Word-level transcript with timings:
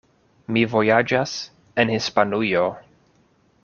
Mi 0.55 0.63
vojaĝas 0.71 1.35
en 1.85 1.95
Hispanujo. 1.97 2.69